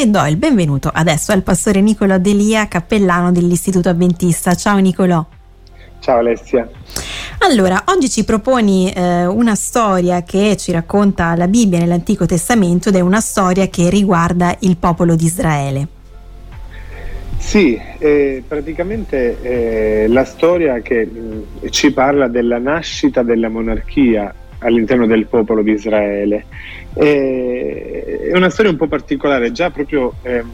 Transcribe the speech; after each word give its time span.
E 0.00 0.06
do 0.06 0.24
il 0.26 0.36
benvenuto 0.36 0.92
adesso 0.94 1.32
al 1.32 1.42
pastore 1.42 1.80
Nicolò 1.80 2.18
Delia, 2.18 2.68
cappellano 2.68 3.32
dell'Istituto 3.32 3.88
Adventista. 3.88 4.54
Ciao 4.54 4.78
Nicolò. 4.78 5.26
Ciao 5.98 6.18
Alessia. 6.18 6.70
Allora, 7.38 7.82
oggi 7.86 8.08
ci 8.08 8.22
proponi 8.22 8.92
eh, 8.92 9.26
una 9.26 9.56
storia 9.56 10.22
che 10.22 10.56
ci 10.56 10.70
racconta 10.70 11.34
la 11.34 11.48
Bibbia 11.48 11.80
nell'Antico 11.80 12.26
Testamento 12.26 12.90
ed 12.90 12.94
è 12.94 13.00
una 13.00 13.18
storia 13.18 13.66
che 13.66 13.90
riguarda 13.90 14.54
il 14.60 14.76
popolo 14.76 15.16
di 15.16 15.24
Israele. 15.24 15.88
Sì, 17.36 17.76
eh, 17.98 18.44
praticamente 18.46 19.42
eh, 19.42 20.06
la 20.06 20.24
storia 20.24 20.78
che 20.78 21.06
mh, 21.06 21.70
ci 21.70 21.90
parla 21.90 22.28
della 22.28 22.58
nascita 22.58 23.24
della 23.24 23.48
monarchia 23.48 24.32
all'interno 24.60 25.06
del 25.06 25.26
popolo 25.26 25.62
di 25.62 25.72
Israele. 25.72 26.44
è 26.94 28.32
una 28.34 28.50
storia 28.50 28.70
un 28.70 28.76
po' 28.76 28.86
particolare, 28.86 29.52
già 29.52 29.70
proprio 29.70 30.14
ehm, 30.22 30.50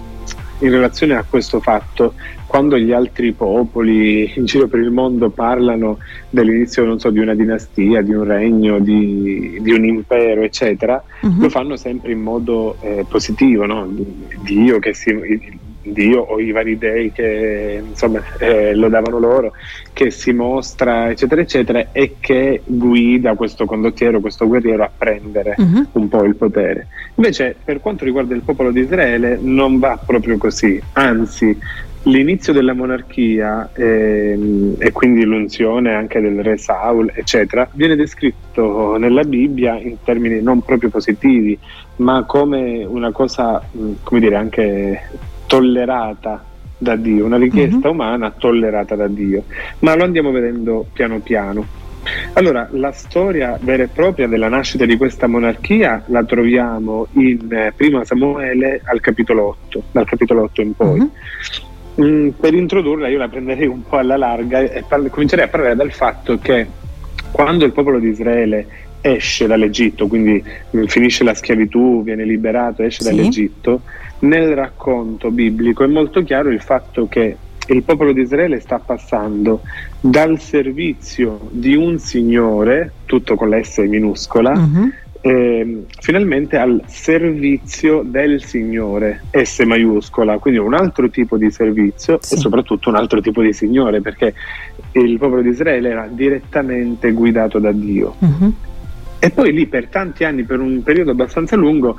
in 0.61 0.71
relazione 0.71 1.14
a 1.14 1.25
questo 1.29 1.61
fatto, 1.61 2.14
quando 2.46 2.79
gli 2.79 2.93
altri 2.93 3.32
popoli 3.32 4.32
in 4.36 4.45
giro 4.45 4.68
per 4.68 4.79
il 4.79 4.90
mondo 4.90 5.31
parlano 5.31 5.98
dell'inizio 6.31 6.96
so, 6.98 7.11
di 7.11 7.18
una 7.18 7.35
dinastia, 7.35 8.00
di 8.00 8.14
un 8.14 8.25
regno, 8.25 8.79
di, 8.79 9.59
di 9.61 9.72
un 9.72 9.85
impero, 9.85 10.43
eccetera, 10.43 11.03
uh-huh. 11.21 11.40
lo 11.40 11.48
fanno 11.48 11.76
sempre 11.76 12.12
in 12.12 12.21
modo 12.21 12.76
eh, 12.81 13.04
positivo, 13.09 13.67
no? 13.67 13.89
Dio 14.45 14.79
che 14.79 14.95
si, 14.95 15.11
Dio 15.84 16.20
o 16.20 16.40
i 16.40 16.50
vari 16.50 16.79
dei 16.79 17.12
che 17.12 17.82
insomma 17.86 18.22
eh, 18.38 18.75
lo 18.75 18.88
davano 18.88 19.18
loro, 19.18 19.52
che 19.92 20.11
si 20.11 20.32
mostra 20.32 21.11
eccetera 21.11 21.40
eccetera 21.40 21.86
e 21.92 22.16
che 22.20 22.62
guida 22.64 23.34
questo 23.34 23.64
condottiero, 23.66 24.20
questo 24.20 24.46
guerriero 24.46 24.82
a 24.82 24.90
prendere 24.96 25.54
uh-huh. 25.56 25.86
un 25.92 26.08
po' 26.08 26.25
il 26.25 26.36
potere. 26.36 26.89
Invece 27.16 27.54
per 27.62 27.80
quanto 27.80 28.04
riguarda 28.04 28.34
il 28.34 28.42
popolo 28.42 28.70
di 28.70 28.80
Israele 28.80 29.39
non 29.40 29.78
va 29.78 29.98
proprio 30.04 30.39
così, 30.39 30.80
anzi 30.92 31.56
l'inizio 32.05 32.53
della 32.53 32.75
monarchia 32.75 33.70
ehm, 33.72 34.77
e 34.78 34.92
quindi 34.92 35.25
l'unzione 35.25 35.94
anche 35.94 36.20
del 36.20 36.42
re 36.42 36.59
Saul, 36.59 37.11
eccetera, 37.14 37.69
viene 37.72 37.97
descritto 37.97 38.97
nella 38.97 39.22
Bibbia 39.22 39.78
in 39.78 39.97
termini 40.03 40.42
non 40.42 40.62
proprio 40.62 40.91
positivi, 40.91 41.59
ma 41.97 42.25
come 42.25 42.84
una 42.84 43.11
cosa, 43.11 43.62
come 44.03 44.20
dire, 44.20 44.37
anche 44.37 45.03
tollerata 45.55 46.44
da 46.77 46.97
Dio, 46.97 47.24
una 47.24 47.36
richiesta 47.36 47.86
uh-huh. 47.86 47.94
umana 47.94 48.30
tollerata 48.30 48.97
da 48.97 49.06
Dio, 49.06 49.44
ma 49.80 49.94
lo 49.94 50.02
andiamo 50.02 50.33
vedendo 50.33 50.84
piano 50.92 51.20
piano. 51.20 51.83
Allora, 52.33 52.69
la 52.72 52.91
storia 52.91 53.56
vera 53.60 53.84
e 53.84 53.88
propria 53.88 54.27
della 54.27 54.48
nascita 54.48 54.84
di 54.84 54.97
questa 54.97 55.27
monarchia 55.28 56.02
la 56.06 56.25
troviamo 56.25 57.06
in 57.12 57.50
eh, 57.50 57.72
Prima 57.75 58.05
Samuele 58.05 58.82
al 58.84 59.00
capitolo 59.00 59.56
8, 59.66 59.82
dal 59.92 60.05
capitolo 60.05 60.42
8 60.42 60.60
in 60.60 60.75
poi. 60.75 60.98
Uh-huh. 60.98 61.10
Mm, 62.02 62.28
per 62.30 62.52
introdurla 62.52 63.06
io 63.06 63.19
la 63.19 63.28
prenderei 63.28 63.69
un 63.69 63.84
po' 63.88 63.98
alla 63.98 64.16
larga 64.16 64.58
e 64.58 64.84
par- 64.86 65.08
comincerei 65.08 65.44
a 65.44 65.48
parlare 65.48 65.77
dal 65.77 65.92
fatto 65.92 66.38
che 66.38 66.66
quando 67.30 67.64
il 67.64 67.70
popolo 67.70 68.00
di 68.00 68.08
Israele 68.08 68.66
esce 69.06 69.47
dall'Egitto, 69.47 70.06
quindi 70.06 70.42
mm, 70.74 70.84
finisce 70.84 71.24
la 71.24 71.34
schiavitù, 71.34 72.02
viene 72.02 72.24
liberato, 72.24 72.83
esce 72.83 73.02
sì. 73.02 73.10
dall'Egitto, 73.10 73.83
nel 74.20 74.55
racconto 74.55 75.30
biblico 75.30 75.84
è 75.84 75.86
molto 75.86 76.22
chiaro 76.22 76.48
il 76.48 76.62
fatto 76.62 77.06
che 77.06 77.36
il 77.66 77.82
popolo 77.82 78.12
di 78.12 78.22
Israele 78.22 78.60
sta 78.60 78.78
passando 78.78 79.60
dal 80.00 80.41
servizio 80.41 81.48
di 81.50 81.75
un 81.75 81.98
signore, 81.98 82.92
tutto 83.05 83.34
con 83.34 83.50
la 83.50 83.62
S 83.62 83.77
minuscola, 83.78 84.52
uh-huh. 84.52 84.91
eh, 85.20 85.84
finalmente 86.00 86.56
al 86.56 86.82
servizio 86.86 88.02
del 88.05 88.42
Signore, 88.42 89.25
S 89.32 89.60
maiuscola, 89.60 90.38
quindi 90.38 90.60
un 90.60 90.72
altro 90.72 91.10
tipo 91.10 91.36
di 91.36 91.50
servizio 91.50 92.19
sì. 92.22 92.34
e 92.34 92.36
soprattutto 92.38 92.88
un 92.88 92.97
altro 92.97 93.20
tipo 93.20 93.42
di 93.42 93.52
Signore, 93.52 94.00
perché 94.00 94.34
il 94.92 95.19
popolo 95.19 95.42
di 95.42 95.50
Israele 95.50 95.91
era 95.91 96.08
direttamente 96.10 97.12
guidato 97.12 97.59
da 97.59 97.72
Dio. 97.72 98.14
Uh-huh. 98.19 98.54
E 99.25 99.31
poi 99.31 99.53
lì 99.53 99.67
per 99.67 99.87
tanti 99.87 100.25
anni, 100.25 100.45
per 100.45 100.61
un 100.61 100.83
periodo 100.83 101.12
abbastanza 101.12 101.57
lungo, 101.57 101.97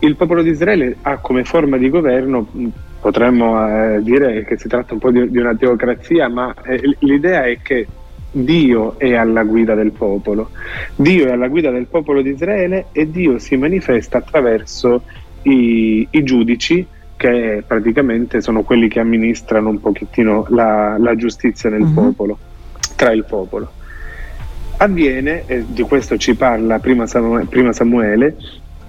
il 0.00 0.14
popolo 0.14 0.42
di 0.42 0.50
Israele 0.50 0.96
ha 1.00 1.16
come 1.16 1.42
forma 1.44 1.78
di 1.78 1.88
governo, 1.88 2.46
potremmo 3.00 3.66
eh, 3.66 4.02
dire 4.02 4.44
che 4.44 4.58
si 4.58 4.68
tratta 4.68 4.92
un 4.92 4.98
po' 4.98 5.10
di, 5.10 5.30
di 5.30 5.38
una 5.38 5.54
teocrazia, 5.54 6.28
ma 6.28 6.54
eh, 6.64 6.96
l'idea 6.98 7.46
è 7.46 7.60
che 7.62 7.86
Dio 8.30 8.98
è 8.98 9.14
alla 9.14 9.44
guida 9.44 9.74
del 9.74 9.92
popolo, 9.92 10.50
Dio 10.94 11.28
è 11.28 11.30
alla 11.30 11.48
guida 11.48 11.70
del 11.70 11.86
popolo 11.86 12.20
di 12.20 12.30
Israele 12.30 12.88
e 12.92 13.10
Dio 13.10 13.38
si 13.38 13.56
manifesta 13.56 14.18
attraverso 14.18 15.04
i, 15.44 16.06
i 16.10 16.22
giudici 16.24 16.86
che 17.16 17.64
praticamente 17.66 18.42
sono 18.42 18.64
quelli 18.64 18.88
che 18.88 19.00
amministrano 19.00 19.70
un 19.70 19.80
pochettino 19.80 20.44
la, 20.50 20.98
la 20.98 21.16
giustizia 21.16 21.70
nel 21.70 21.80
uh-huh. 21.80 21.94
popolo, 21.94 22.38
tra 22.96 23.12
il 23.12 23.24
popolo. 23.24 23.72
Avviene, 24.78 25.44
e 25.46 25.64
di 25.66 25.82
questo 25.82 26.16
ci 26.16 26.34
parla 26.34 26.78
prima 26.78 27.06
Samuele, 27.06 27.46
prima 27.46 27.72
Samuele 27.72 28.36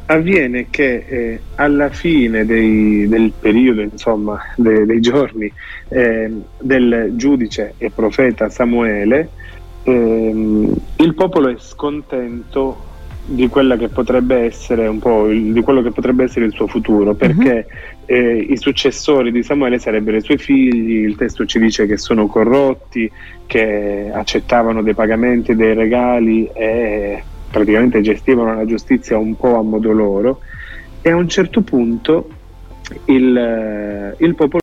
avviene 0.08 0.68
che 0.70 1.06
eh, 1.08 1.40
alla 1.56 1.90
fine 1.90 2.46
dei, 2.46 3.08
del 3.08 3.34
periodo, 3.38 3.81
insomma, 3.81 4.40
de, 4.56 4.86
dei 4.86 5.00
giorni 5.00 5.52
eh, 5.90 6.31
del 6.59 7.12
giudice 7.16 7.74
e 7.78 7.92
profeta 7.92 8.50
Samuele, 8.50 9.30
eh, 9.84 10.70
il 10.98 11.14
popolo 11.14 11.50
è 11.50 11.56
scontento 11.58 12.87
di 13.29 13.49
quella 13.49 13.75
che 13.75 13.89
potrebbe 13.89 14.38
essere 14.38 14.88
un 14.88 14.99
po' 14.99 15.29
il, 15.29 15.51
di 15.51 15.61
quello 15.61 15.81
che 15.81 15.91
potrebbe 15.91 16.23
essere 16.23 16.45
il 16.45 16.53
suo 16.53 16.65
futuro, 16.67 17.11
mhm. 17.11 17.17
perché 17.17 17.67
uh-huh. 18.05 18.51
i 18.53 18.57
successori 18.57 19.31
di 19.31 19.43
Samuele 19.43 19.79
sarebbero 19.79 20.15
i 20.15 20.21
suoi 20.21 20.38
figli, 20.38 21.03
il 21.03 21.17
testo 21.17 21.45
ci 21.45 21.59
dice 21.59 21.85
che 21.85 21.97
sono 21.97 22.27
corrotti, 22.27 23.11
che 23.45 24.09
accettavano 24.13 24.81
dei 24.81 24.93
pagamenti, 24.93 25.55
dei 25.55 25.73
regali 25.73 26.49
e 26.53 27.21
praticamente 27.51 28.01
gestivano 28.01 28.55
la 28.55 28.65
giustizia 28.65 29.17
un 29.17 29.35
po' 29.35 29.57
a 29.57 29.61
modo 29.61 29.91
loro 29.91 30.39
e 31.01 31.09
a 31.09 31.15
un 31.15 31.27
certo 31.27 31.61
punto 31.61 32.29
il, 33.05 33.38
eh, 33.38 34.15
il 34.23 34.35
popolo 34.35 34.61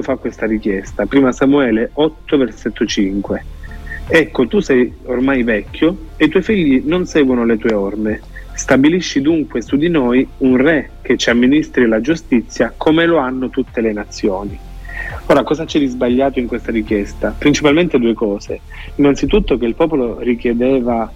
fa 0.00 0.16
questa 0.16 0.46
richiesta. 0.46 1.06
Prima 1.06 1.32
Samuele 1.32 1.90
8 1.92 2.36
versetto 2.36 2.86
5. 2.86 3.44
Ecco, 4.14 4.46
tu 4.46 4.60
sei 4.60 4.92
ormai 5.04 5.42
vecchio 5.42 5.96
e 6.18 6.26
i 6.26 6.28
tuoi 6.28 6.42
figli 6.42 6.82
non 6.84 7.06
seguono 7.06 7.46
le 7.46 7.56
tue 7.56 7.72
orme. 7.72 8.20
Stabilisci 8.52 9.22
dunque 9.22 9.62
su 9.62 9.76
di 9.76 9.88
noi 9.88 10.28
un 10.38 10.58
re 10.58 10.90
che 11.00 11.16
ci 11.16 11.30
amministri 11.30 11.86
la 11.86 12.02
giustizia 12.02 12.74
come 12.76 13.06
lo 13.06 13.16
hanno 13.16 13.48
tutte 13.48 13.80
le 13.80 13.94
nazioni. 13.94 14.58
Ora, 15.26 15.42
cosa 15.44 15.64
c'è 15.64 15.78
di 15.78 15.86
sbagliato 15.86 16.38
in 16.38 16.46
questa 16.46 16.70
richiesta? 16.70 17.34
Principalmente 17.38 17.98
due 17.98 18.12
cose. 18.12 18.60
Innanzitutto 18.96 19.56
che 19.56 19.64
il 19.64 19.74
popolo 19.74 20.18
richiedeva 20.20 21.10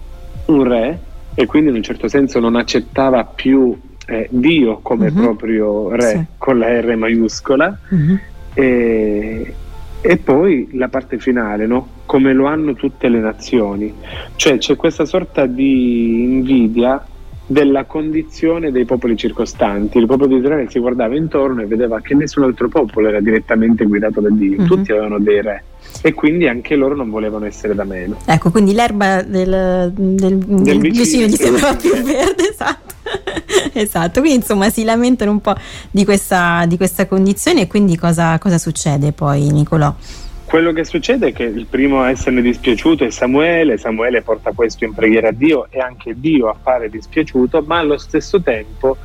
un 0.45 0.63
re 0.63 0.99
e 1.35 1.45
quindi 1.45 1.69
in 1.69 1.75
un 1.75 1.83
certo 1.83 2.07
senso 2.07 2.39
non 2.39 2.55
accettava 2.55 3.23
più 3.25 3.79
eh, 4.07 4.27
Dio 4.31 4.79
come 4.81 5.09
uh-huh. 5.09 5.21
proprio 5.21 5.89
re 5.91 6.09
sì. 6.09 6.25
con 6.39 6.57
la 6.57 6.81
R 6.81 6.95
maiuscola. 6.95 7.77
Uh-huh. 7.89 8.17
E, 8.55 9.53
e, 10.01 10.17
poi 10.17 10.69
la 10.73 10.87
parte 10.87 11.17
finale, 11.17 11.65
no? 11.67 11.95
come 12.05 12.33
lo 12.33 12.45
hanno 12.45 12.73
tutte 12.73 13.09
le 13.09 13.19
nazioni. 13.19 13.93
Cioè 14.35 14.57
c'è 14.57 14.75
questa 14.75 15.05
sorta 15.05 15.45
di 15.45 16.23
invidia 16.23 17.05
della 17.45 17.85
condizione 17.85 18.71
dei 18.71 18.85
popoli 18.85 19.15
circostanti. 19.15 19.97
Il 19.97 20.05
popolo 20.05 20.27
di 20.27 20.35
Israele 20.35 20.69
si 20.69 20.79
guardava 20.79 21.15
intorno 21.15 21.61
e 21.61 21.65
vedeva 21.65 22.01
che 22.01 22.13
nessun 22.13 22.43
altro 22.43 22.67
popolo 22.67 23.07
era 23.07 23.21
direttamente 23.21 23.85
guidato 23.85 24.19
da 24.19 24.29
Dio, 24.29 24.57
mm-hmm. 24.57 24.67
tutti 24.67 24.91
avevano 24.91 25.19
dei 25.19 25.41
re 25.41 25.63
e 26.01 26.13
quindi 26.13 26.47
anche 26.47 26.75
loro 26.75 26.95
non 26.95 27.09
volevano 27.09 27.45
essere 27.45 27.73
da 27.73 27.83
meno. 27.83 28.17
Ecco, 28.25 28.51
quindi 28.51 28.73
l'erba 28.73 29.21
del, 29.23 29.91
del, 29.95 30.37
del, 30.37 30.61
del 30.61 30.79
vicino, 30.79 31.25
gli 31.25 31.35
sembrava 31.35 31.75
più 31.75 31.91
verde, 31.91 32.49
esatto. 32.49 32.86
esatto, 33.73 34.19
quindi 34.19 34.39
insomma 34.39 34.69
si 34.69 34.83
lamentano 34.83 35.31
un 35.31 35.41
po' 35.41 35.55
di 35.91 36.05
questa, 36.05 36.65
di 36.67 36.77
questa 36.77 37.07
condizione 37.07 37.61
e 37.61 37.67
quindi 37.67 37.97
cosa, 37.97 38.37
cosa 38.37 38.57
succede 38.57 39.11
poi 39.11 39.49
Nicolò? 39.51 39.93
Quello 40.45 40.71
che 40.71 40.85
succede 40.85 41.27
è 41.27 41.33
che 41.33 41.43
il 41.43 41.65
primo 41.69 42.01
a 42.01 42.09
esserne 42.09 42.41
dispiaciuto 42.41 43.03
è 43.03 43.09
Samuele, 43.09 43.77
Samuele 43.77 44.21
porta 44.21 44.53
questo 44.53 44.85
in 44.85 44.93
preghiera 44.93 45.27
a 45.27 45.33
Dio 45.33 45.67
e 45.69 45.79
anche 45.79 46.15
Dio 46.17 46.47
appare 46.47 46.89
dispiaciuto, 46.89 47.63
ma 47.67 47.79
allo 47.79 47.97
stesso 47.97 48.41
tempo 48.41 48.95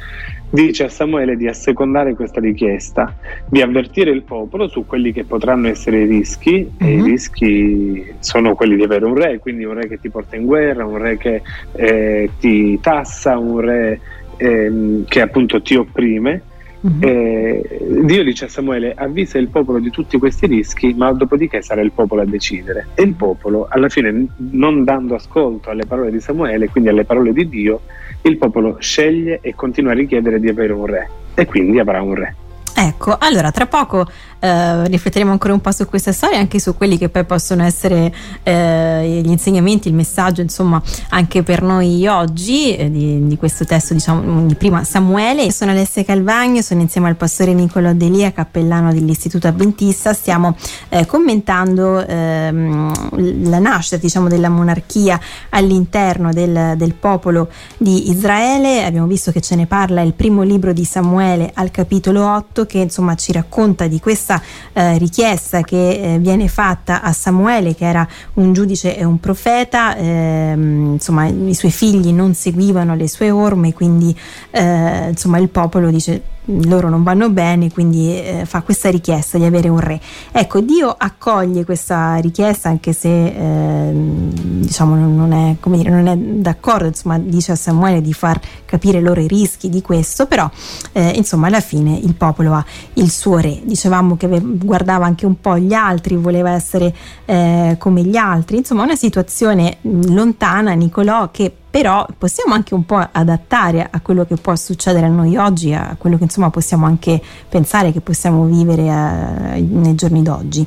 dice 0.52 0.84
a 0.84 0.88
Samuele 0.88 1.34
di 1.36 1.48
assecondare 1.48 2.14
questa 2.14 2.38
richiesta, 2.38 3.16
di 3.48 3.62
avvertire 3.62 4.10
il 4.10 4.22
popolo 4.22 4.68
su 4.68 4.86
quelli 4.86 5.10
che 5.10 5.24
potranno 5.24 5.66
essere 5.66 6.02
i 6.02 6.06
rischi, 6.06 6.70
uh-huh. 6.78 6.86
e 6.86 6.92
i 6.92 6.96
mhm. 6.98 7.04
rischi 7.04 8.14
sono 8.20 8.54
quelli 8.54 8.76
di 8.76 8.82
avere 8.82 9.06
un 9.06 9.14
re, 9.14 9.38
quindi 9.38 9.64
un 9.64 9.74
re 9.74 9.88
che 9.88 9.98
ti 9.98 10.10
porta 10.10 10.36
in 10.36 10.44
guerra, 10.44 10.84
un 10.84 10.98
re 10.98 11.16
che 11.16 11.42
eh, 11.72 12.30
ti 12.38 12.78
tassa, 12.80 13.38
un 13.38 13.60
re 13.60 14.00
eh, 14.42 15.04
che 15.06 15.20
appunto 15.20 15.62
ti 15.62 15.76
opprime. 15.76 16.42
Uh-huh. 16.80 16.98
Eh, 16.98 17.78
Dio 18.02 18.24
dice 18.24 18.46
a 18.46 18.48
Samuele 18.48 18.92
avvisa 18.92 19.38
il 19.38 19.46
popolo 19.46 19.78
di 19.78 19.90
tutti 19.90 20.18
questi 20.18 20.46
rischi 20.46 20.92
ma 20.94 21.12
dopodiché 21.12 21.62
sarà 21.62 21.80
il 21.80 21.92
popolo 21.92 22.22
a 22.22 22.24
decidere. 22.24 22.88
E 22.94 23.04
il 23.04 23.14
popolo 23.14 23.68
alla 23.70 23.88
fine 23.88 24.26
non 24.50 24.82
dando 24.82 25.14
ascolto 25.14 25.70
alle 25.70 25.86
parole 25.86 26.10
di 26.10 26.18
Samuele 26.18 26.68
quindi 26.68 26.90
alle 26.90 27.04
parole 27.04 27.32
di 27.32 27.48
Dio 27.48 27.82
il 28.22 28.36
popolo 28.36 28.78
sceglie 28.80 29.38
e 29.42 29.54
continua 29.54 29.92
a 29.92 29.94
richiedere 29.94 30.40
di 30.40 30.48
avere 30.48 30.72
un 30.72 30.86
re. 30.86 31.08
E 31.34 31.46
quindi 31.46 31.78
avrà 31.78 32.02
un 32.02 32.14
re. 32.14 32.34
Ecco, 32.74 33.16
allora 33.18 33.52
tra 33.52 33.66
poco 33.66 34.06
eh, 34.42 34.88
rifletteremo 34.88 35.30
ancora 35.30 35.52
un 35.52 35.60
po' 35.60 35.70
su 35.70 35.86
questa 35.86 36.10
storia, 36.10 36.38
anche 36.38 36.58
su 36.58 36.76
quelli 36.76 36.98
che 36.98 37.08
poi 37.08 37.24
possono 37.24 37.62
essere 37.62 38.12
eh, 38.42 39.20
gli 39.22 39.30
insegnamenti, 39.30 39.86
il 39.86 39.94
messaggio, 39.94 40.40
insomma, 40.40 40.82
anche 41.10 41.44
per 41.44 41.62
noi 41.62 42.04
oggi 42.08 42.74
eh, 42.74 42.90
di, 42.90 43.24
di, 43.28 43.36
questo 43.36 43.64
testo, 43.64 43.94
diciamo, 43.94 44.46
di 44.46 44.56
prima 44.56 44.82
Samuele. 44.82 45.52
Sono 45.52 45.70
Alessia 45.70 46.02
Calvagno, 46.04 46.60
sono 46.60 46.80
insieme 46.80 47.08
al 47.08 47.14
pastore 47.14 47.54
Nicolo 47.54 47.94
Delia, 47.94 48.32
cappellano 48.32 48.92
dell'Istituto 48.92 49.46
Adventista. 49.46 50.12
Stiamo 50.12 50.56
eh, 50.88 51.06
commentando 51.06 52.04
ehm, 52.04 53.48
la 53.48 53.60
nascita, 53.60 53.96
diciamo, 53.96 54.26
della 54.26 54.48
monarchia 54.48 55.20
all'interno 55.50 56.32
del, 56.32 56.74
del 56.76 56.94
popolo 56.94 57.48
di 57.76 58.10
Israele. 58.10 58.84
Abbiamo 58.84 59.06
visto 59.06 59.30
che 59.30 59.40
ce 59.40 59.54
ne 59.54 59.66
parla 59.66 60.00
il 60.00 60.14
primo 60.14 60.42
libro 60.42 60.72
di 60.72 60.84
Samuele 60.84 61.52
al 61.54 61.70
capitolo 61.70 62.26
8 62.26 62.66
che 62.66 62.78
insomma 62.78 63.14
ci 63.14 63.30
racconta 63.30 63.86
di 63.86 64.00
questa 64.00 64.30
eh, 64.72 64.98
richiesta 64.98 65.62
che 65.62 66.14
eh, 66.14 66.18
viene 66.18 66.48
fatta 66.48 67.02
a 67.02 67.12
Samuele 67.12 67.74
che 67.74 67.84
era 67.84 68.06
un 68.34 68.52
giudice 68.52 68.96
e 68.96 69.04
un 69.04 69.18
profeta 69.18 69.96
ehm, 69.96 70.92
insomma 70.92 71.26
i 71.26 71.54
suoi 71.54 71.70
figli 71.70 72.12
non 72.12 72.34
seguivano 72.34 72.94
le 72.94 73.08
sue 73.08 73.30
orme 73.30 73.72
quindi 73.72 74.16
eh, 74.50 75.08
insomma 75.08 75.38
il 75.38 75.48
popolo 75.48 75.90
dice 75.90 76.22
loro 76.64 76.88
non 76.88 77.02
vanno 77.02 77.30
bene, 77.30 77.70
quindi 77.70 78.16
eh, 78.16 78.44
fa 78.46 78.62
questa 78.62 78.90
richiesta 78.90 79.38
di 79.38 79.44
avere 79.44 79.68
un 79.68 79.80
re. 79.80 80.00
Ecco, 80.30 80.60
Dio 80.60 80.94
accoglie 80.96 81.64
questa 81.64 82.16
richiesta 82.16 82.68
anche 82.68 82.92
se 82.92 83.26
eh, 83.26 83.92
diciamo 83.92 84.94
non 84.94 85.32
è, 85.32 85.56
dire, 85.70 85.90
non 85.90 86.06
è, 86.06 86.16
d'accordo, 86.16 86.86
insomma, 86.86 87.18
dice 87.18 87.52
a 87.52 87.56
Samuele 87.56 88.00
di 88.00 88.12
far 88.12 88.40
capire 88.64 89.00
loro 89.00 89.20
i 89.20 89.28
rischi 89.28 89.68
di 89.68 89.82
questo, 89.82 90.26
però 90.26 90.50
eh, 90.92 91.10
insomma 91.16 91.46
alla 91.46 91.60
fine 91.60 91.96
il 91.96 92.14
popolo 92.14 92.54
ha 92.54 92.64
il 92.94 93.10
suo 93.10 93.38
re. 93.38 93.60
Dicevamo 93.62 94.16
che 94.16 94.28
guardava 94.28 95.06
anche 95.06 95.26
un 95.26 95.40
po' 95.40 95.58
gli 95.58 95.72
altri, 95.72 96.16
voleva 96.16 96.50
essere 96.50 96.94
eh, 97.24 97.76
come 97.78 98.02
gli 98.02 98.16
altri, 98.16 98.58
insomma 98.58 98.82
una 98.82 98.96
situazione 98.96 99.78
lontana, 99.82 100.72
Nicolò, 100.72 101.30
che 101.30 101.52
però 101.72 102.06
possiamo 102.18 102.52
anche 102.52 102.74
un 102.74 102.84
po' 102.84 103.00
adattare 103.10 103.88
a 103.90 103.98
quello 104.02 104.26
che 104.26 104.36
può 104.36 104.54
succedere 104.56 105.06
a 105.06 105.08
noi 105.08 105.36
oggi, 105.36 105.72
a 105.72 105.96
quello 105.98 106.18
che 106.18 106.24
insomma 106.24 106.50
possiamo 106.50 106.84
anche 106.84 107.18
pensare 107.48 107.92
che 107.92 108.02
possiamo 108.02 108.44
vivere 108.44 108.90
a, 108.90 109.54
eh, 109.54 109.60
nei 109.62 109.94
giorni 109.94 110.20
d'oggi. 110.20 110.66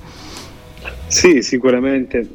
Sì, 1.05 1.43
sicuramente. 1.43 2.27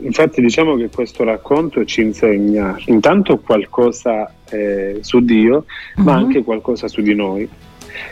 Infatti 0.00 0.42
diciamo 0.42 0.76
che 0.76 0.90
questo 0.90 1.24
racconto 1.24 1.86
ci 1.86 2.02
insegna 2.02 2.78
intanto 2.88 3.38
qualcosa 3.38 4.30
eh, 4.50 4.98
su 5.00 5.20
Dio, 5.20 5.64
uh-huh. 5.96 6.02
ma 6.02 6.18
mhm. 6.18 6.24
anche 6.24 6.42
qualcosa 6.42 6.86
su 6.86 7.00
di 7.00 7.14
noi. 7.14 7.48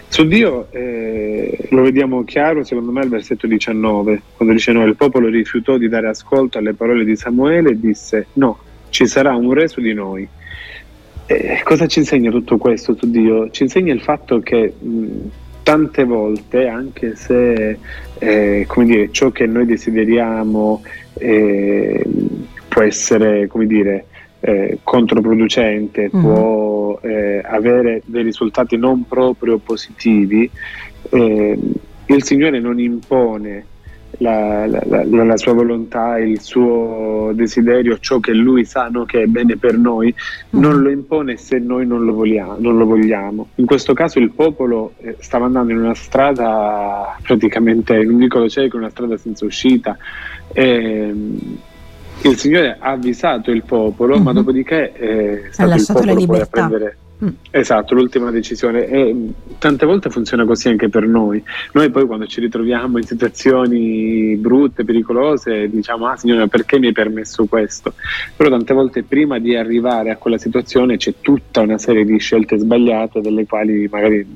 Su 0.08 0.26
Dio 0.26 0.68
eh, 0.70 1.68
lo 1.68 1.82
vediamo 1.82 2.24
chiaro 2.24 2.64
secondo 2.64 2.90
me 2.90 3.02
al 3.02 3.10
versetto 3.10 3.46
19, 3.46 4.22
quando 4.34 4.54
dice 4.54 4.72
no, 4.72 4.82
il 4.82 4.96
popolo 4.96 5.28
rifiutò 5.28 5.76
di 5.76 5.90
dare 5.90 6.08
ascolto 6.08 6.56
alle 6.56 6.72
parole 6.72 7.04
di 7.04 7.16
Samuele 7.16 7.72
e 7.72 7.78
disse 7.78 8.28
no, 8.34 8.60
ci 8.96 9.06
sarà 9.06 9.34
un 9.36 9.52
re 9.52 9.68
su 9.68 9.82
di 9.82 9.92
noi. 9.92 10.26
Eh, 11.26 11.60
cosa 11.64 11.86
ci 11.86 11.98
insegna 11.98 12.30
tutto 12.30 12.56
questo 12.56 12.96
su 12.96 13.10
Dio? 13.10 13.50
Ci 13.50 13.64
insegna 13.64 13.92
il 13.92 14.00
fatto 14.00 14.40
che 14.40 14.72
mh, 14.78 15.06
tante 15.62 16.04
volte, 16.04 16.66
anche 16.66 17.14
se 17.14 17.78
eh, 18.16 18.64
come 18.66 18.86
dire, 18.86 19.10
ciò 19.10 19.30
che 19.30 19.44
noi 19.44 19.66
desideriamo 19.66 20.82
eh, 21.12 22.06
può 22.68 22.80
essere 22.80 23.48
come 23.48 23.66
dire, 23.66 24.06
eh, 24.40 24.78
controproducente, 24.82 26.08
mm. 26.16 26.20
può 26.22 26.98
eh, 27.02 27.42
avere 27.44 28.00
dei 28.06 28.22
risultati 28.22 28.78
non 28.78 29.06
proprio 29.06 29.58
positivi, 29.58 30.50
eh, 31.10 31.58
il 32.06 32.24
Signore 32.24 32.60
non 32.60 32.80
impone 32.80 33.74
la, 34.18 34.66
la, 34.66 35.04
la, 35.04 35.36
sua 35.36 35.52
volontà, 35.52 36.18
il 36.18 36.40
suo 36.40 37.32
desiderio, 37.34 37.98
ciò 37.98 38.18
che 38.18 38.32
lui 38.32 38.64
sa 38.64 38.88
no, 38.88 39.04
che 39.04 39.22
è 39.22 39.26
bene 39.26 39.56
per 39.56 39.76
noi, 39.76 40.14
mm. 40.14 40.60
non 40.60 40.80
lo 40.80 40.90
impone 40.90 41.36
se 41.36 41.58
noi 41.58 41.86
non 41.86 42.04
lo, 42.04 42.14
vogliamo, 42.14 42.56
non 42.58 42.76
lo 42.76 42.86
vogliamo. 42.86 43.48
In 43.56 43.66
questo 43.66 43.92
caso 43.92 44.18
il 44.18 44.30
popolo 44.30 44.94
eh, 44.98 45.16
stava 45.20 45.46
andando 45.46 45.72
in 45.72 45.78
una 45.78 45.94
strada 45.94 47.16
praticamente 47.22 47.96
in 47.96 48.10
un 48.10 48.18
vicolo 48.18 48.48
cieco, 48.48 48.76
una 48.76 48.90
strada 48.90 49.16
senza 49.16 49.44
uscita. 49.44 49.96
E, 50.52 51.14
il 52.22 52.36
Signore 52.38 52.76
ha 52.80 52.90
avvisato 52.90 53.50
il 53.50 53.62
popolo, 53.62 54.14
mm-hmm. 54.14 54.24
ma 54.24 54.32
dopodiché 54.32 54.92
è 54.92 55.48
stato 55.50 55.74
il 55.74 55.84
popolo 55.86 56.26
poi 56.26 56.40
a 56.40 56.46
prendere 56.46 56.96
Mm. 57.24 57.28
Esatto, 57.50 57.94
l'ultima 57.94 58.30
decisione 58.30 58.86
e 58.86 59.16
tante 59.58 59.86
volte 59.86 60.10
funziona 60.10 60.44
così 60.44 60.68
anche 60.68 60.90
per 60.90 61.06
noi. 61.06 61.42
Noi 61.72 61.90
poi 61.90 62.04
quando 62.06 62.26
ci 62.26 62.40
ritroviamo 62.40 62.98
in 62.98 63.04
situazioni 63.04 64.36
brutte, 64.36 64.84
pericolose, 64.84 65.68
diciamo 65.70 66.06
ah 66.08 66.16
signore 66.16 66.46
perché 66.48 66.78
mi 66.78 66.88
hai 66.88 66.92
permesso 66.92 67.46
questo? 67.46 67.94
Però 68.36 68.50
tante 68.50 68.74
volte 68.74 69.02
prima 69.02 69.38
di 69.38 69.56
arrivare 69.56 70.10
a 70.10 70.16
quella 70.16 70.38
situazione 70.38 70.98
c'è 70.98 71.14
tutta 71.20 71.62
una 71.62 71.78
serie 71.78 72.04
di 72.04 72.18
scelte 72.18 72.58
sbagliate 72.58 73.22
delle 73.22 73.46
quali 73.46 73.88
magari 73.90 74.26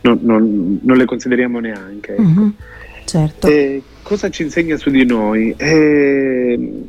non, 0.00 0.18
non, 0.22 0.78
non 0.82 0.96
le 0.96 1.04
consideriamo 1.04 1.60
neanche. 1.60 2.12
Ecco. 2.12 2.22
Mm-hmm. 2.22 2.48
Certo. 3.04 3.46
E 3.46 3.82
cosa 4.02 4.30
ci 4.30 4.42
insegna 4.42 4.76
su 4.76 4.90
di 4.90 5.04
noi? 5.04 5.54
Eh, 5.56 6.82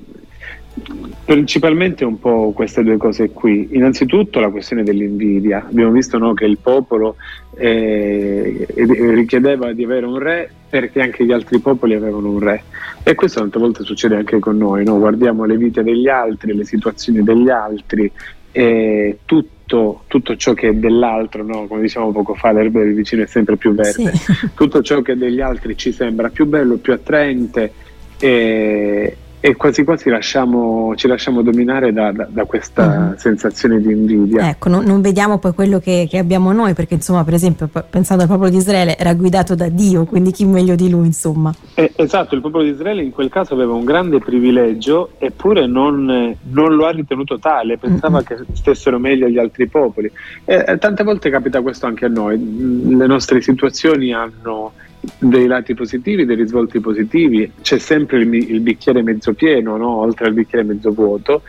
Principalmente 1.25 2.05
un 2.05 2.19
po' 2.19 2.51
queste 2.53 2.83
due 2.83 2.97
cose 2.97 3.31
qui. 3.31 3.69
Innanzitutto 3.71 4.39
la 4.39 4.49
questione 4.49 4.83
dell'invidia. 4.83 5.65
Abbiamo 5.67 5.91
visto 5.91 6.17
no, 6.17 6.33
che 6.33 6.45
il 6.45 6.57
popolo 6.59 7.15
eh, 7.55 8.67
richiedeva 8.75 9.73
di 9.73 9.83
avere 9.83 10.05
un 10.05 10.19
re 10.19 10.49
perché 10.69 11.01
anche 11.01 11.25
gli 11.25 11.31
altri 11.31 11.59
popoli 11.59 11.95
avevano 11.95 12.29
un 12.29 12.39
re. 12.39 12.63
E 13.03 13.15
questo 13.15 13.39
tante 13.39 13.57
volte 13.57 13.83
succede 13.83 14.15
anche 14.15 14.39
con 14.39 14.57
noi. 14.57 14.83
No? 14.83 14.99
Guardiamo 14.99 15.45
le 15.45 15.57
vite 15.57 15.83
degli 15.83 16.07
altri, 16.07 16.53
le 16.53 16.65
situazioni 16.65 17.23
degli 17.23 17.49
altri 17.49 18.11
e 18.51 19.19
tutto, 19.25 20.03
tutto 20.07 20.35
ciò 20.37 20.53
che 20.53 20.69
è 20.69 20.73
dell'altro, 20.73 21.43
no? 21.43 21.65
come 21.67 21.81
diciamo 21.81 22.11
poco 22.11 22.35
fa, 22.35 22.51
l'erba 22.51 22.79
del 22.79 22.93
vicino 22.93 23.23
è 23.23 23.27
sempre 23.27 23.57
più 23.57 23.73
verde. 23.73 24.11
Sì. 24.13 24.49
Tutto 24.53 24.81
ciò 24.83 25.01
che 25.01 25.17
degli 25.17 25.41
altri 25.41 25.75
ci 25.75 25.91
sembra 25.91 26.29
più 26.29 26.45
bello, 26.45 26.75
più 26.77 26.93
attraente. 26.93 27.73
E, 28.19 29.17
e 29.45 29.55
quasi 29.55 29.83
quasi 29.83 30.09
lasciamo, 30.09 30.95
ci 30.95 31.07
lasciamo 31.07 31.43
dominare 31.43 31.93
da, 31.93 32.11
da, 32.11 32.25
da 32.27 32.45
questa 32.45 33.11
uh-huh. 33.11 33.17
sensazione 33.19 33.79
di 33.79 33.91
invidia. 33.91 34.49
Ecco, 34.49 34.69
no, 34.69 34.81
non 34.81 35.01
vediamo 35.01 35.37
poi 35.37 35.53
quello 35.53 35.77
che, 35.77 36.07
che, 36.09 36.17
abbiamo 36.17 36.51
noi, 36.51 36.73
perché 36.73 36.95
insomma, 36.95 37.23
per 37.23 37.35
esempio, 37.35 37.69
pensando 37.87 38.23
al 38.23 38.29
popolo 38.29 38.49
di 38.49 38.57
Israele, 38.57 38.97
era 38.97 39.13
guidato 39.13 39.53
da 39.53 39.69
Dio, 39.69 40.05
quindi 40.05 40.31
chi 40.31 40.45
meglio 40.45 40.73
di 40.73 40.89
lui, 40.89 41.05
insomma. 41.05 41.53
Eh, 41.75 41.91
esatto, 41.95 42.33
il 42.33 42.41
popolo 42.41 42.63
di 42.63 42.71
Israele 42.71 43.03
in 43.03 43.11
quel 43.11 43.29
caso 43.29 43.53
aveva 43.53 43.73
un 43.73 43.85
grande 43.85 44.17
privilegio, 44.17 45.11
eppure 45.19 45.67
non, 45.67 46.35
non 46.41 46.73
lo 46.73 46.87
ha 46.87 46.89
ritenuto 46.89 47.37
tale, 47.37 47.77
pensava 47.77 48.17
uh-huh. 48.17 48.23
che 48.23 48.37
stessero 48.53 48.97
meglio 48.97 49.27
gli 49.27 49.37
altri 49.37 49.67
popoli. 49.67 50.11
E, 50.43 50.75
tante 50.79 51.03
volte 51.03 51.29
capita 51.29 51.61
questo 51.61 51.85
anche 51.85 52.05
a 52.05 52.09
noi, 52.09 52.95
le 52.97 53.05
nostre 53.05 53.41
situazioni 53.41 54.11
hanno 54.11 54.71
dei 55.17 55.47
lati 55.47 55.73
positivi, 55.73 56.25
dei 56.25 56.35
risvolti 56.35 56.79
positivi, 56.79 57.51
c'è 57.61 57.77
sempre 57.77 58.19
il, 58.19 58.33
il 58.33 58.59
bicchiere 58.59 59.01
mezzo 59.01 59.33
pieno, 59.33 59.77
no? 59.77 59.97
oltre 59.97 60.27
al 60.27 60.33
bicchiere 60.33 60.63
mezzo 60.63 60.91
vuoto, 60.91 61.41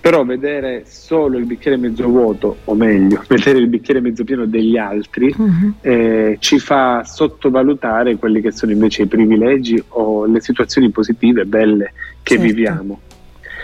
però 0.00 0.24
vedere 0.24 0.84
solo 0.86 1.38
il 1.38 1.44
bicchiere 1.44 1.76
mezzo 1.76 2.06
vuoto, 2.06 2.58
o 2.64 2.74
meglio, 2.74 3.22
vedere 3.28 3.58
il 3.58 3.68
bicchiere 3.68 4.00
mezzo 4.00 4.24
pieno 4.24 4.46
degli 4.46 4.76
altri, 4.76 5.34
uh-huh. 5.36 5.74
eh, 5.80 6.36
ci 6.38 6.58
fa 6.58 7.04
sottovalutare 7.04 8.16
quelli 8.16 8.40
che 8.40 8.52
sono 8.52 8.72
invece 8.72 9.02
i 9.02 9.06
privilegi 9.06 9.82
o 9.88 10.26
le 10.26 10.40
situazioni 10.40 10.90
positive, 10.90 11.44
belle 11.44 11.92
che 12.22 12.36
certo. 12.36 12.42
viviamo. 12.42 13.00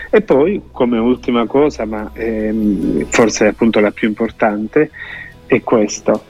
E 0.09 0.21
poi, 0.21 0.61
come 0.71 0.97
ultima 0.97 1.45
cosa, 1.45 1.85
ma 1.85 2.11
ehm, 2.13 3.05
forse 3.09 3.47
appunto 3.47 3.79
la 3.79 3.91
più 3.91 4.07
importante, 4.07 4.91
è 5.45 5.61
questo. 5.61 6.23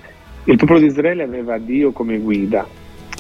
Il 0.46 0.58
popolo 0.58 0.80
di 0.80 0.86
Israele 0.86 1.24
aveva 1.24 1.58
Dio 1.58 1.92
come 1.92 2.18
guida, 2.20 2.68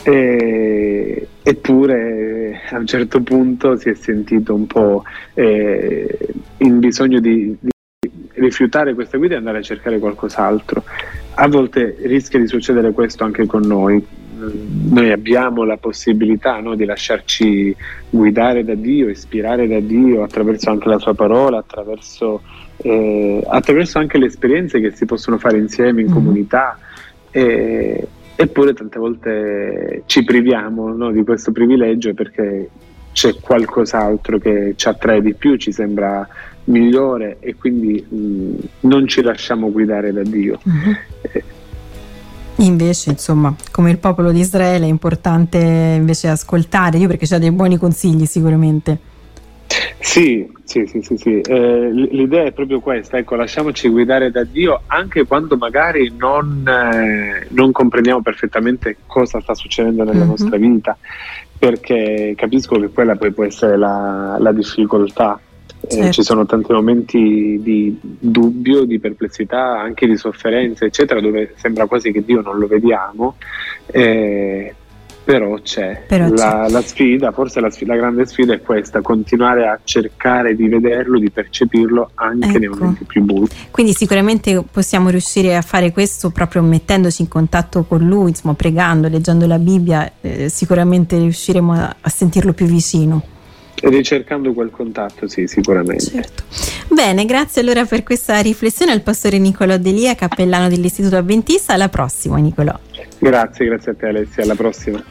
e, 0.06 1.28
eppure 1.42 2.62
a 2.70 2.78
un 2.78 2.86
certo 2.86 3.22
punto 3.22 3.76
si 3.76 3.90
è 3.90 3.96
sentito 3.96 4.54
un 4.54 4.68
po' 4.68 5.04
eh, 5.34 6.18
in 6.58 6.78
bisogno 6.78 7.20
di, 7.20 7.58
di, 7.60 7.72
rifiutare 8.36 8.94
questa 8.94 9.18
guida 9.18 9.34
e 9.34 9.38
andare 9.38 9.58
a 9.60 9.64
cercare 9.64 9.98
qualcos'altro. 9.98 10.84
A 11.36 11.48
volte 11.48 11.98
rischia 12.02 12.38
di 12.38 12.48
succedere 12.48 12.92
questo 12.92 13.24
anche 13.24 13.48
con 13.48 13.64
noi. 13.64 14.06
Noi 14.90 15.12
abbiamo 15.12 15.64
la 15.64 15.78
possibilità 15.78 16.60
no, 16.60 16.76
di 16.76 16.86
lasciarci 16.86 17.76
guidare 18.08 18.64
da 18.64 18.76
Dio, 18.76 19.10
ispirare 19.10 19.68
da 19.68 19.80
Dio 19.80 20.22
attraverso 20.22 20.70
anche 20.70 20.88
la 20.88 21.00
sua 21.00 21.16
parola, 21.16 21.58
attraverso, 21.58 22.44
eh, 22.78 23.44
attraverso 23.48 23.98
anche 23.98 24.20
le 24.20 24.28
esperienze 24.28 24.80
che 24.80 24.92
si 24.92 25.06
possono 25.06 25.40
fare 25.40 25.58
insieme 25.58 26.02
in 26.02 26.12
mm. 26.12 26.14
comunità. 26.14 26.78
Eh, 27.32 28.08
eppure 28.36 28.74
tante 28.74 29.00
volte 29.00 30.04
ci 30.06 30.24
priviamo 30.24 30.94
no, 30.94 31.12
di 31.12 31.24
questo 31.24 31.52
privilegio 31.52 32.14
perché 32.14 32.70
c'è 33.12 33.36
qualcos'altro 33.40 34.40
che 34.40 34.74
ci 34.76 34.88
attrae 34.88 35.22
di 35.22 35.34
più, 35.34 35.56
ci 35.56 35.72
sembra 35.72 36.28
migliore 36.66 37.38
e 37.40 37.56
quindi 37.56 38.06
mh, 38.08 38.88
non 38.88 39.08
ci 39.08 39.22
lasciamo 39.22 39.72
guidare 39.72 40.12
da 40.12 40.24
Dio. 40.24 40.60
Eh, 41.22 41.44
Invece, 42.60 43.10
insomma, 43.10 43.54
come 43.72 43.92
il 43.92 43.98
popolo 43.98 44.32
di 44.32 44.40
Israele 44.40 44.86
è 44.86 44.90
importante 44.90 45.58
invece 45.58 46.30
ascoltare 46.30 46.98
Dio 46.98 47.08
perché 47.08 47.28
c'ha 47.28 47.38
dei 47.38 47.52
buoni 47.52 47.78
consigli 47.78 48.26
sicuramente. 48.26 48.98
Sì, 50.06 50.48
sì, 50.64 50.86
sì, 50.86 51.02
sì, 51.02 51.18
sì. 51.18 51.42
Eh, 51.42 51.90
l'idea 51.92 52.44
è 52.44 52.52
proprio 52.52 52.80
questa, 52.80 53.18
ecco, 53.18 53.36
lasciamoci 53.36 53.90
guidare 53.90 54.30
da 54.30 54.44
Dio 54.44 54.84
anche 54.86 55.26
quando 55.26 55.58
magari 55.58 56.14
non, 56.16 56.64
eh, 56.66 57.48
non 57.50 57.72
comprendiamo 57.72 58.22
perfettamente 58.22 58.98
cosa 59.08 59.42
sta 59.42 59.56
succedendo 59.56 60.04
nella 60.04 60.20
mm-hmm. 60.20 60.28
nostra 60.28 60.58
vita, 60.58 60.96
perché 61.58 62.34
capisco 62.38 62.80
che 62.80 62.90
quella 62.90 63.16
poi 63.16 63.34
può 63.34 63.46
essere 63.46 63.78
la, 63.78 64.38
la 64.40 64.52
difficoltà. 64.52 65.40
Eh, 65.88 65.92
certo. 65.92 66.12
ci 66.12 66.24
sono 66.24 66.46
tanti 66.46 66.72
momenti 66.72 67.60
di 67.62 68.00
dubbio, 68.02 68.86
di 68.86 69.00
perplessità, 69.00 69.80
anche 69.80 70.06
di 70.06 70.18
sofferenza, 70.18 70.86
eccetera, 70.86 71.20
dove 71.20 71.54
sembra 71.58 71.88
quasi 71.88 72.12
che 72.12 72.24
Dio 72.24 72.42
non 72.42 72.60
lo 72.60 72.68
vediamo. 72.68 73.36
Però 75.26 75.60
c'è. 75.60 76.04
Però 76.08 76.30
la, 76.30 76.66
c'è. 76.66 76.72
la, 76.72 76.82
sfida, 76.84 77.32
forse 77.32 77.60
la, 77.60 77.72
sfida, 77.72 77.94
la, 77.94 78.00
grande 78.00 78.28
sfida 78.28 78.54
è 78.54 78.62
questa, 78.62 79.02
continuare 79.02 79.68
a 79.68 79.80
cercare 79.84 80.56
di 80.56 80.68
vederlo, 80.68 81.18
di 81.18 81.32
percepirlo 81.32 82.12
anche 82.14 82.48
ecco. 82.48 82.60
nei 82.60 82.68
momenti 82.68 83.04
più 83.06 83.24
bui. 83.24 83.48
Quindi 83.72 83.94
sicuramente 83.94 84.64
possiamo 84.72 85.10
riuscire 85.10 85.56
a 85.58 85.64
fare 85.64 85.92
questo 85.92 86.30
proprio 86.30 86.62
mettendoci 86.62 87.24
in 87.24 87.28
contatto 87.28 87.86
con 87.86 88.06
lui, 88.06 88.30
insomma, 88.30 88.54
pregando, 88.54 89.08
leggendo 89.08 89.48
la 89.48 89.58
Bibbia, 89.58 90.12
eh, 90.22 90.48
sicuramente 90.48 91.18
riusciremo 91.18 91.74
a, 91.74 91.96
a 92.00 92.10
sentirlo 92.10 92.54
più 92.54 92.68
vicino. 92.68 93.34
Ricercando 93.82 94.54
quel 94.54 94.72
contatto, 94.72 95.28
sì, 95.28 95.48
sicuramente. 95.48 96.06
Certo. 96.06 96.44
Bene, 96.88 97.26
grazie 97.26 97.62
allora 97.62 97.86
per 97.86 98.04
questa 98.04 98.40
riflessione 98.40 98.92
al 98.92 99.02
pastore 99.02 99.38
Nicolò 99.38 99.78
Delia, 99.78 100.16
cappellano 100.16 100.70
dell'Istituto 100.70 101.18
Adventista. 101.18 101.74
Alla 101.74 101.90
prossima, 101.90 102.38
Nicolò. 102.38 102.78
Grazie, 103.20 103.66
grazie 103.66 103.92
a 103.92 103.96
te 103.96 104.08
Alessia, 104.08 104.44
alla 104.44 104.56
prossima. 104.56 105.04